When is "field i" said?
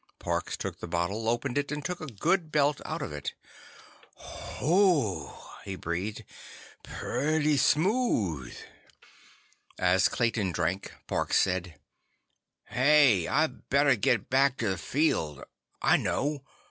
14.79-15.97